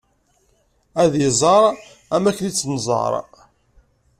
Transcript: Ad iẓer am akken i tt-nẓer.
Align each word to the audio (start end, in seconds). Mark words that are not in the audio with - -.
Ad 1.01 1.13
iẓer 1.27 1.73
am 2.15 2.23
akken 2.29 2.45
i 2.49 2.51
tt-nẓer. 2.51 3.13